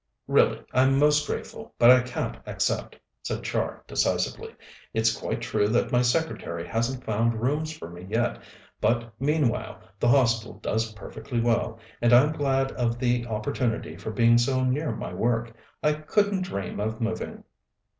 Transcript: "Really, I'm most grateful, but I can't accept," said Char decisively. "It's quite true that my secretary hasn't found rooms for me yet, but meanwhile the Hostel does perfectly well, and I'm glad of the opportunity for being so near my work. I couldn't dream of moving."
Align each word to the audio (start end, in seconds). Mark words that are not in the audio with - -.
"Really, 0.25 0.63
I'm 0.73 0.97
most 0.97 1.27
grateful, 1.27 1.75
but 1.77 1.91
I 1.91 2.01
can't 2.01 2.37
accept," 2.47 2.97
said 3.21 3.43
Char 3.43 3.83
decisively. 3.87 4.55
"It's 4.95 5.15
quite 5.15 5.41
true 5.43 5.67
that 5.67 5.91
my 5.91 6.01
secretary 6.01 6.67
hasn't 6.67 7.03
found 7.03 7.39
rooms 7.39 7.71
for 7.77 7.87
me 7.87 8.07
yet, 8.09 8.41
but 8.79 9.13
meanwhile 9.19 9.79
the 9.99 10.07
Hostel 10.09 10.53
does 10.55 10.93
perfectly 10.93 11.39
well, 11.39 11.77
and 12.01 12.13
I'm 12.13 12.31
glad 12.31 12.71
of 12.71 12.97
the 12.97 13.27
opportunity 13.27 13.95
for 13.95 14.09
being 14.09 14.39
so 14.39 14.63
near 14.63 14.91
my 14.95 15.13
work. 15.13 15.53
I 15.83 15.93
couldn't 15.93 16.41
dream 16.41 16.79
of 16.79 16.99
moving." 16.99 17.43